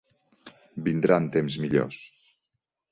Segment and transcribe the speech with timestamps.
[0.87, 2.03] Vindran temps millors.